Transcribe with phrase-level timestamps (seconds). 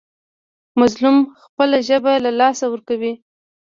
[0.79, 3.13] مظلوم خپله ژبه له لاسه ورکوي.